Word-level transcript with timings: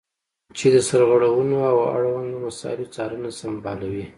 چې 0.57 0.67
د 0.75 0.77
سرغړونو 0.89 1.57
او 1.71 1.77
اړوندو 1.95 2.37
مسایلو 2.47 2.91
څارنه 2.95 3.29
سمبالوي. 3.41 4.05